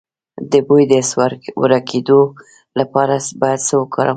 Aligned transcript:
د 0.51 0.53
بوی 0.67 0.83
د 0.91 0.93
حس 1.01 1.11
د 1.19 1.23
ورکیدو 1.63 2.21
لپاره 2.79 3.15
باید 3.41 3.59
څه 3.67 3.73
وکړم؟ 3.81 4.09